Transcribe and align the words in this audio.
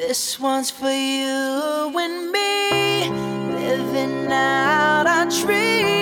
This 0.00 0.40
one's 0.40 0.70
for 0.70 0.90
you 0.90 1.92
and 1.94 2.32
me, 2.32 3.10
living 3.54 4.32
out 4.32 5.06
our 5.06 5.26
dreams. 5.26 5.99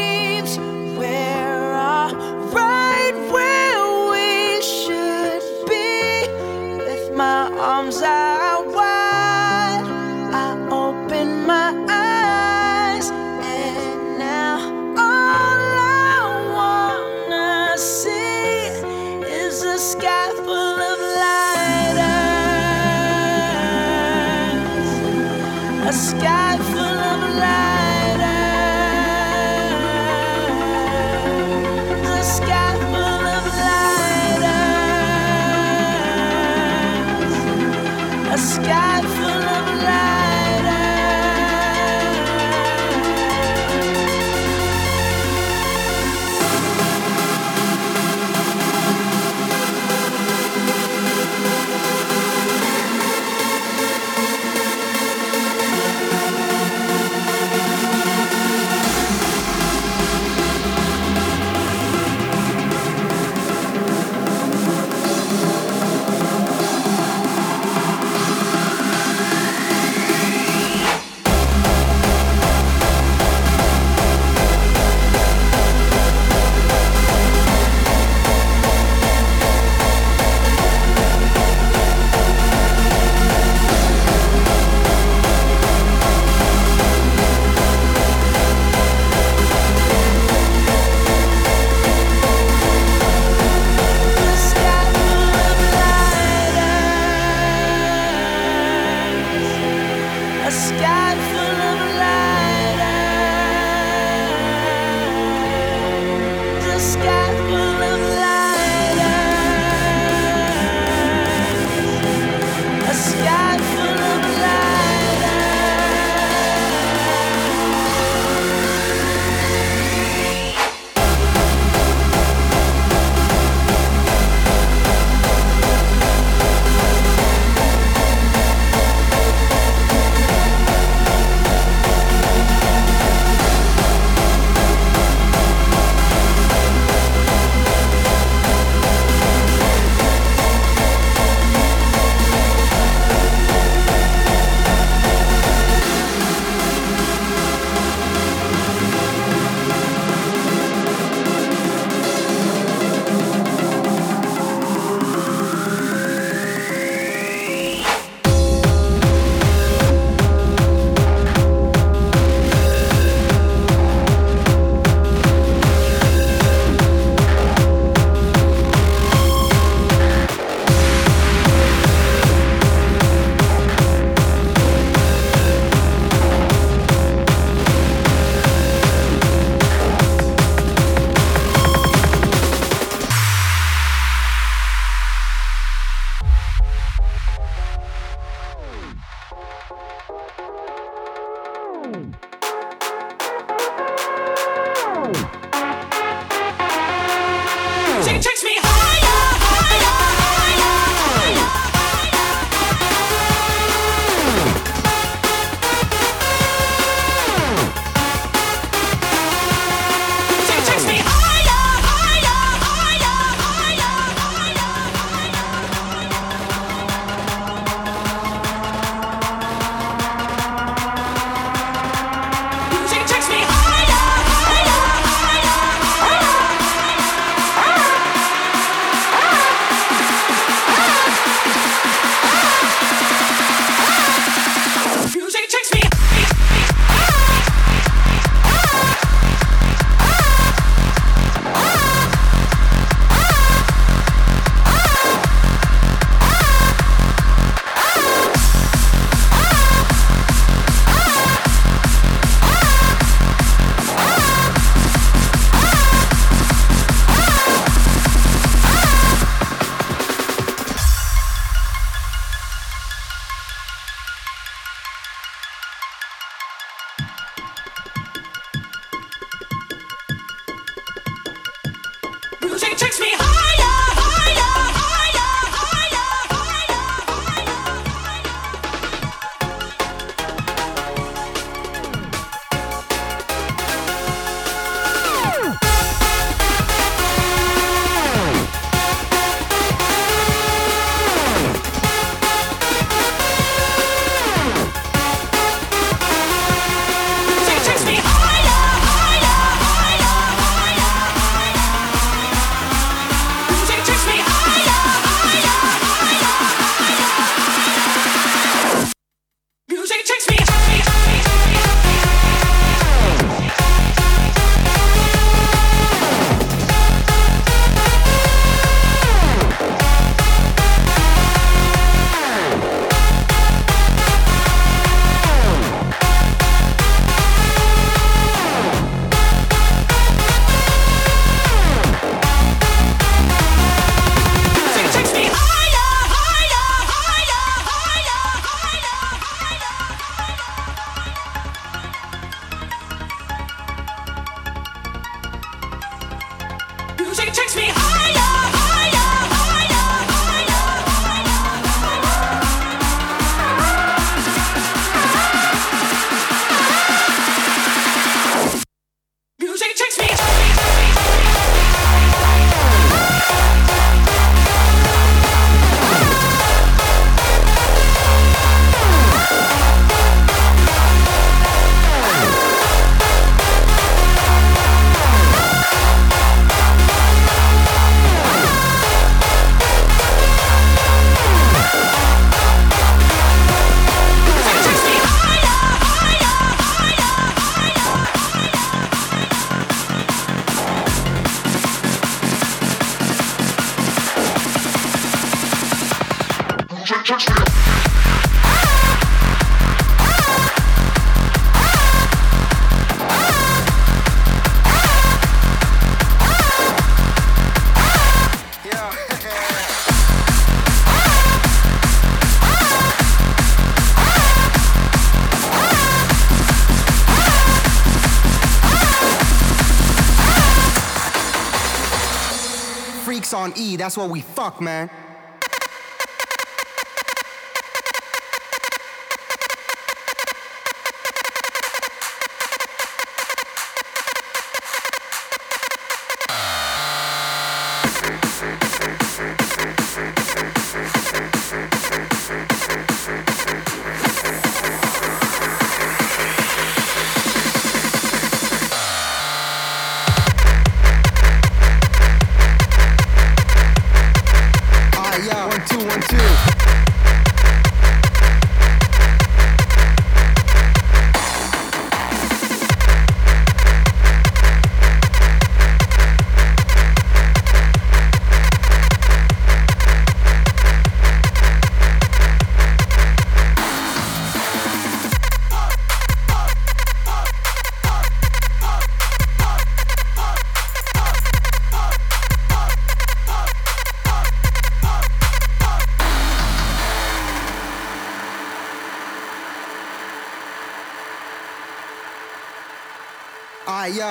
That's 423.79 423.97
what 423.97 424.11
we 424.11 424.21
fuck, 424.21 424.61
man. 424.61 424.91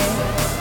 Yeah. 0.00 0.59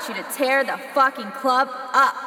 want 0.00 0.16
you 0.16 0.22
to 0.22 0.30
tear 0.32 0.64
the 0.64 0.78
fucking 0.94 1.30
club 1.32 1.68
up. 1.92 2.19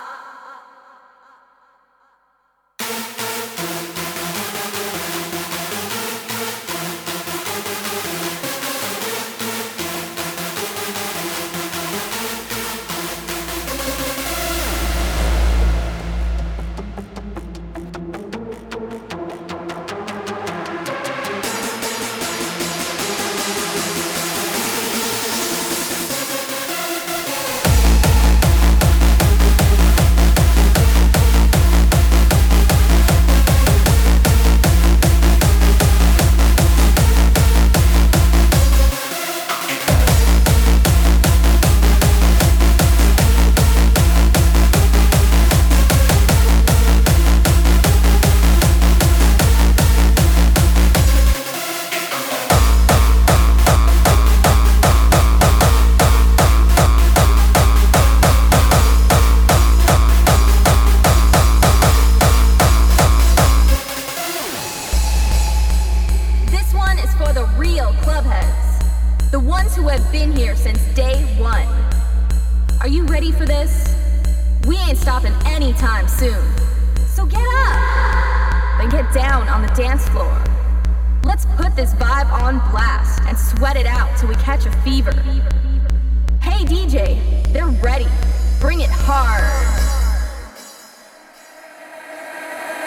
hard. 89.05 89.43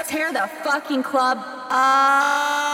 Tear 0.09 0.33
the 0.33 0.49
fucking 0.63 1.03
club 1.03 1.39
up. 1.71 2.66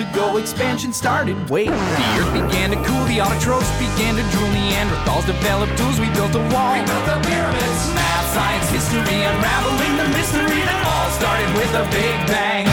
ago, 0.00 0.36
expansion 0.36 0.92
started. 0.92 1.36
Wait, 1.50 1.68
the 1.68 2.08
earth 2.18 2.32
began 2.32 2.70
to 2.70 2.76
cool, 2.76 3.04
the 3.04 3.18
autotrophs 3.18 3.70
began 3.78 4.16
to 4.16 4.24
drool, 4.32 4.48
Neanderthals 4.50 5.26
developed 5.26 5.76
tools, 5.76 6.00
we 6.00 6.08
built 6.10 6.34
a 6.34 6.42
wall. 6.52 6.72
We 6.72 6.84
built 6.86 7.06
the 7.06 7.18
pyramids, 7.28 7.82
math, 7.94 8.32
science, 8.32 8.68
history, 8.70 9.22
unraveling 9.22 9.94
the 10.00 10.08
mystery 10.16 10.60
that 10.64 10.80
all 10.88 11.08
started 11.18 11.50
with 11.54 11.72
a 11.74 11.84
big 11.92 12.16
bang. 12.28 12.69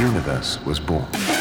universe 0.00 0.58
was 0.64 0.80
born. 0.80 1.39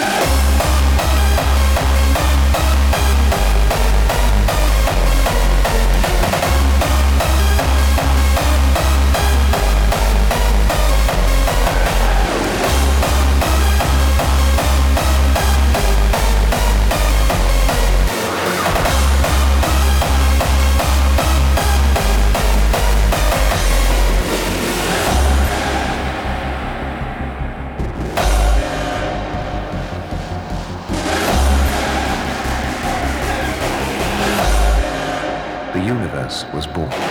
Was 36.54 36.68
born. 36.68 37.09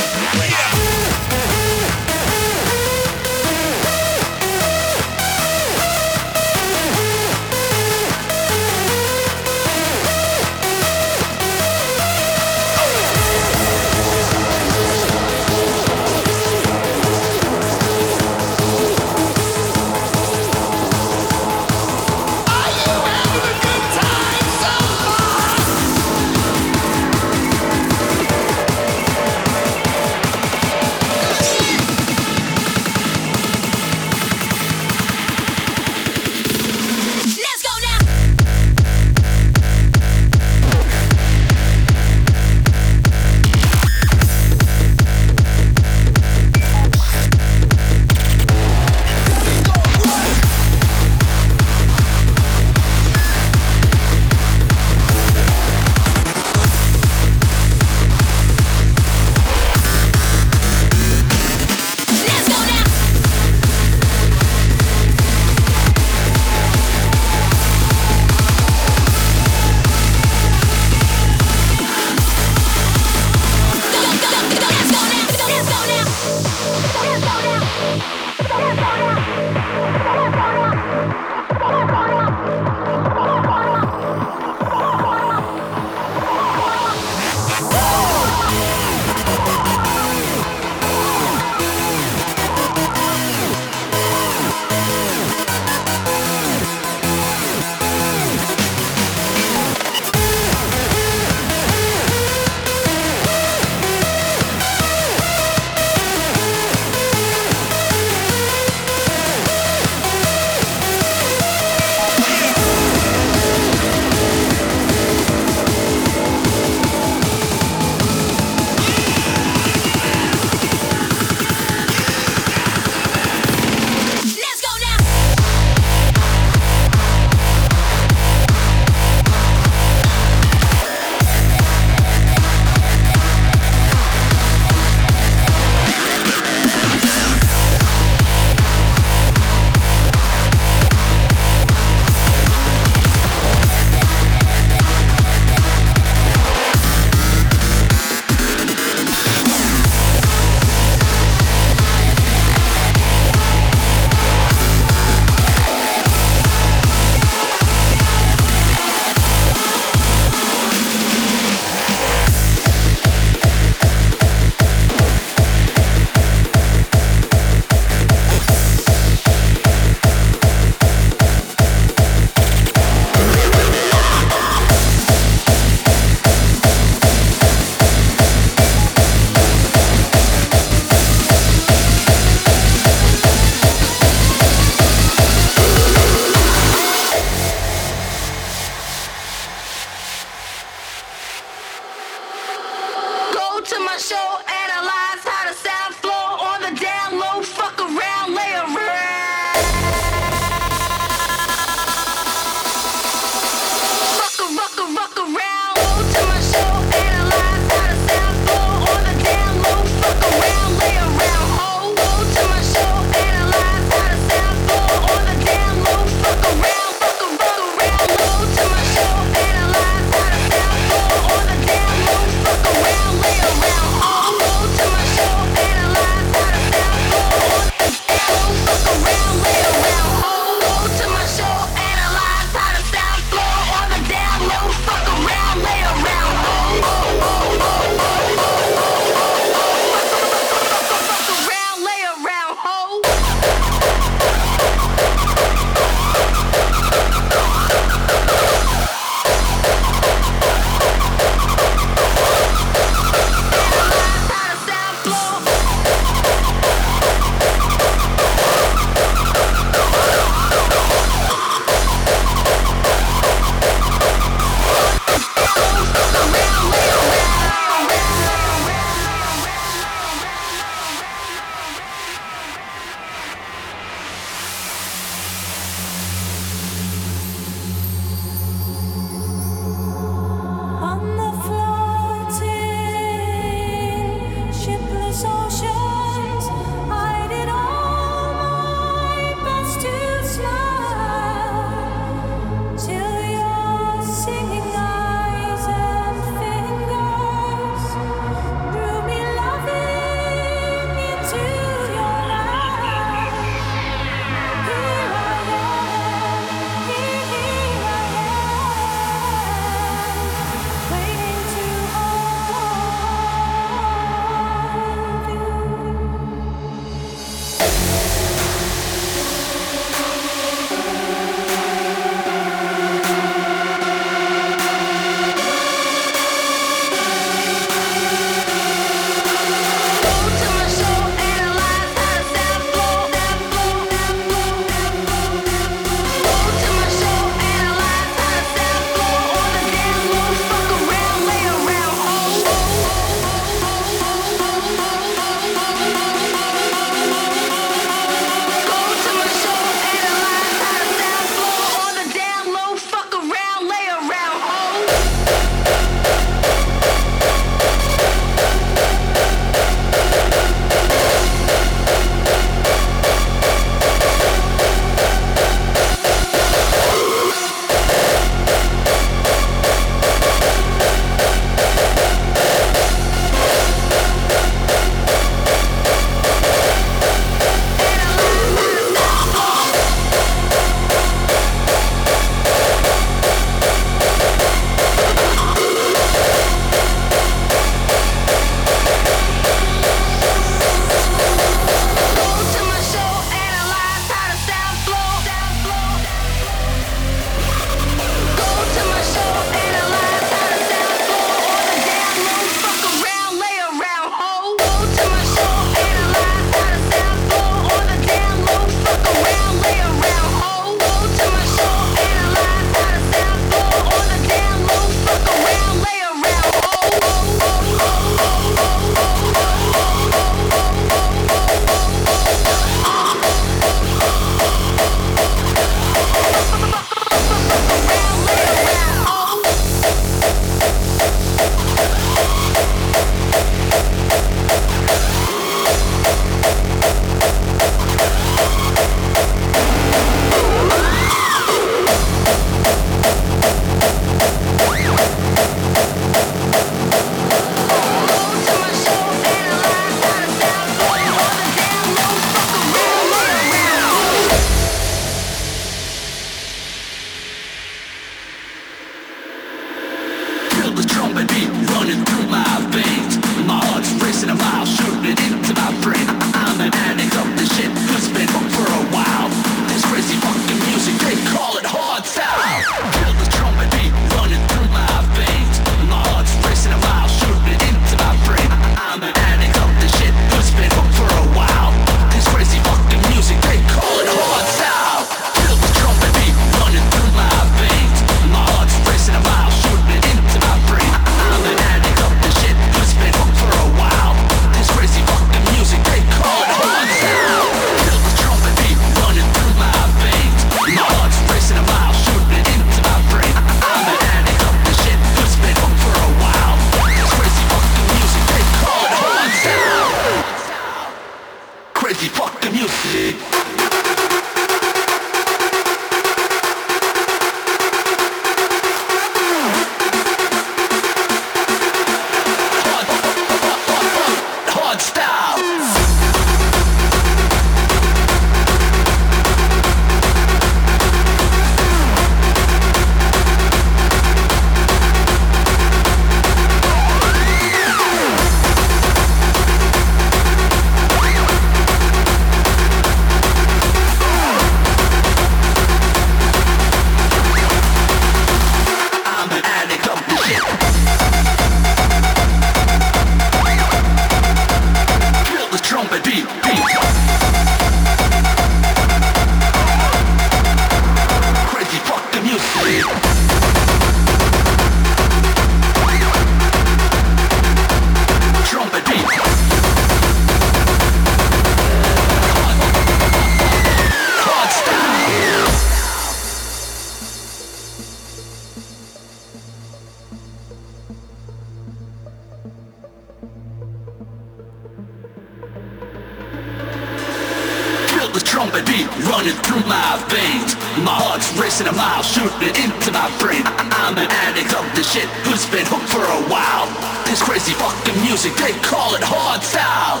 has 595.36 595.44
been 595.52 595.66
hooked 595.68 595.92
for 595.92 596.00
a 596.00 596.22
while. 596.32 596.64
This 597.04 597.20
crazy 597.20 597.52
fucking 597.52 598.00
music, 598.00 598.32
they 598.36 598.52
call 598.64 598.94
it 598.94 599.02
hardstyle. 599.04 600.00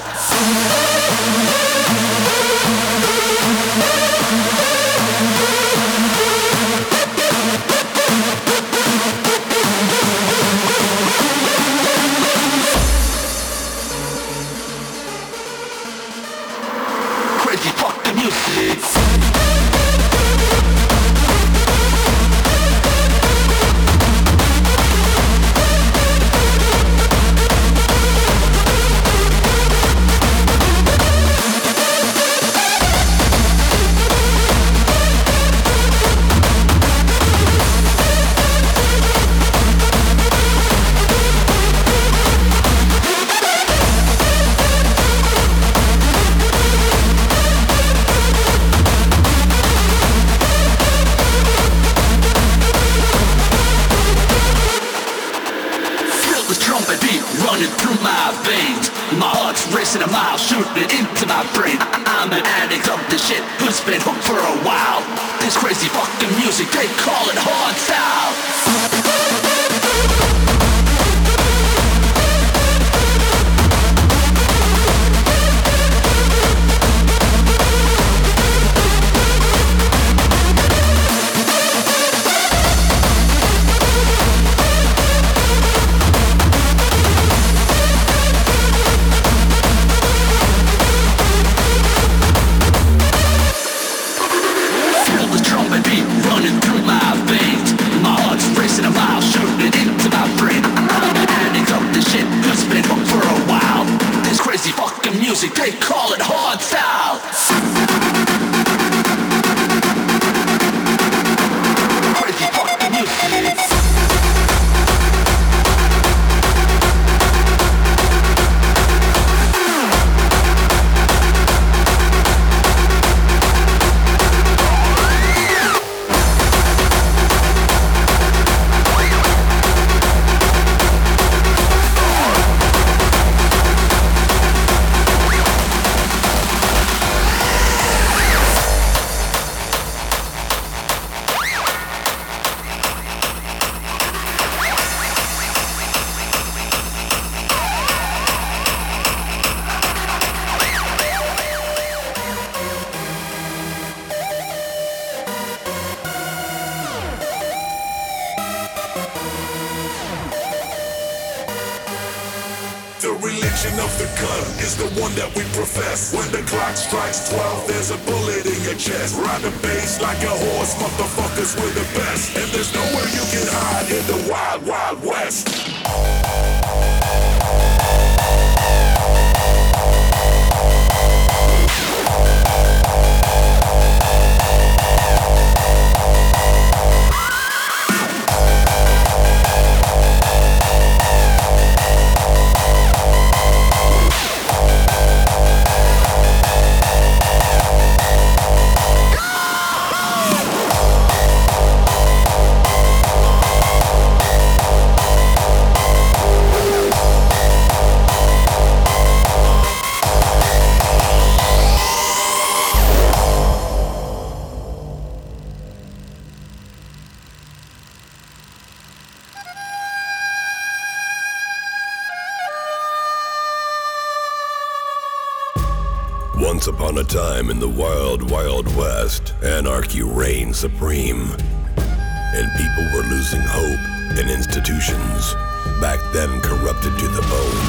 Once 226.46 226.68
upon 226.68 226.96
a 226.98 227.02
time 227.02 227.50
in 227.50 227.58
the 227.58 227.68
wild, 227.68 228.30
wild 228.30 228.72
west, 228.76 229.34
anarchy 229.42 230.00
reigned 230.00 230.54
supreme. 230.54 231.28
And 231.76 232.48
people 232.56 232.84
were 232.94 233.02
losing 233.08 233.40
hope 233.42 234.16
in 234.16 234.30
institutions, 234.30 235.34
back 235.80 235.98
then 236.12 236.40
corrupted 236.42 236.96
to 237.00 237.08
the 237.08 237.20
bone. 237.22 237.66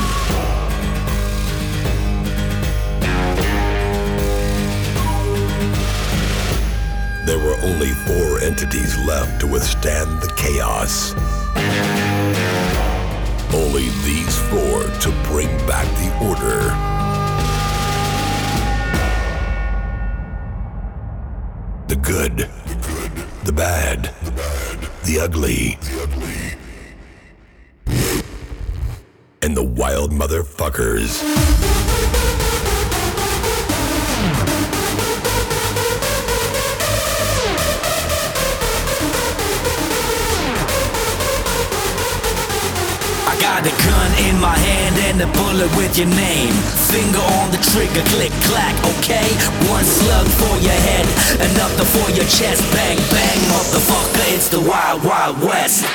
There 7.25 7.39
were 7.39 7.57
only 7.63 7.93
four 8.05 8.41
entities 8.41 8.95
left 9.07 9.41
to 9.41 9.47
withstand 9.47 10.21
the 10.21 10.31
chaos. 10.37 11.15
Only 13.55 13.89
these 14.05 14.37
four 14.51 14.83
to 14.83 15.11
bring 15.31 15.49
back 15.65 15.87
the 15.97 16.15
order. 16.23 16.96
good, 22.07 22.49
the 23.43 23.51
bad, 23.51 24.13
the 25.03 25.19
ugly, 25.19 25.77
and 29.41 29.57
the 29.57 29.63
wild 29.63 30.11
motherfuckers. 30.11 31.86
My 44.39 44.57
hand 44.57 44.95
and 45.09 45.21
a 45.21 45.27
bullet 45.37 45.69
with 45.77 45.97
your 45.97 46.07
name. 46.07 46.53
Finger 46.91 47.23
on 47.39 47.51
the 47.51 47.57
trigger, 47.71 48.03
click 48.13 48.31
clack, 48.49 48.75
okay? 48.97 49.27
One 49.69 49.83
slug 49.83 50.27
for 50.27 50.55
your 50.59 50.79
head, 50.89 51.05
another 51.41 51.85
for 51.85 52.09
your 52.11 52.25
chest. 52.25 52.61
Bang 52.73 52.97
bang, 53.11 53.39
motherfucker, 53.51 54.35
it's 54.35 54.49
the 54.49 54.61
wild 54.61 55.03
wild 55.03 55.39
west. 55.41 55.85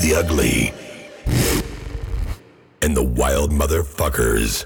The 0.00 0.14
ugly. 0.14 0.72
And 2.80 2.96
the 2.96 3.02
wild 3.02 3.50
motherfuckers. 3.52 4.64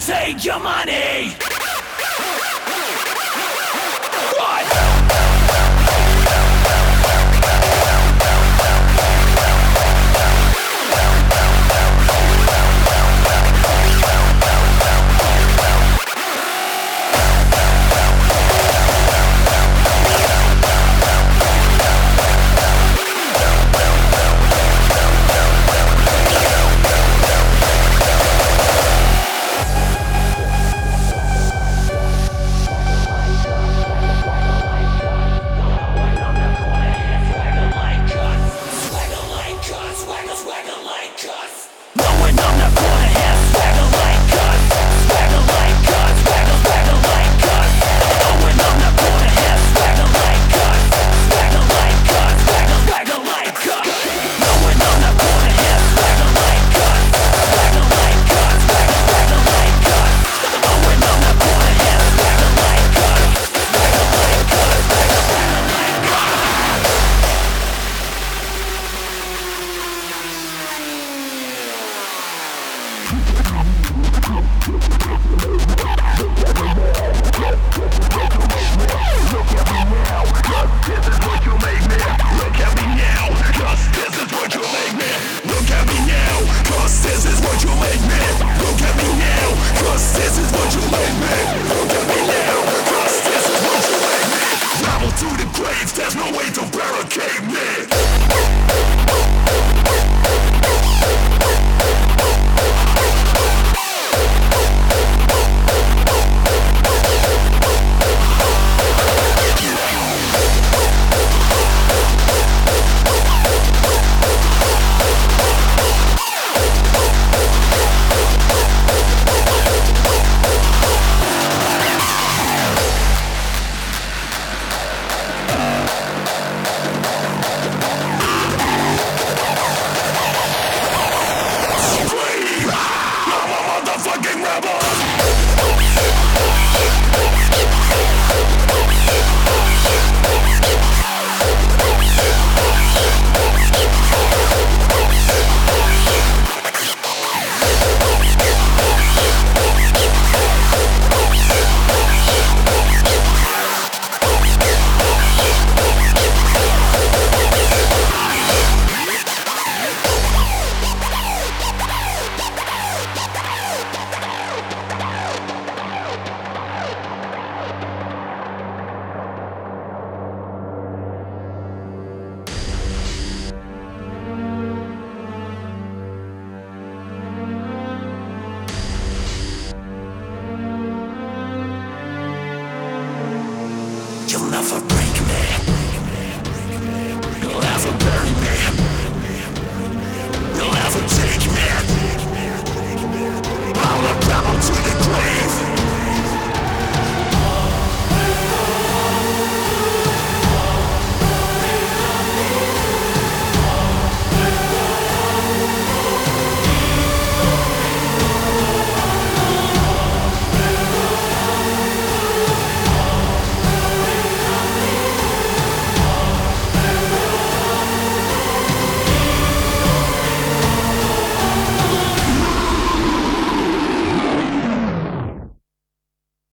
take 0.00 0.44
your 0.46 0.58
money! 0.58 1.59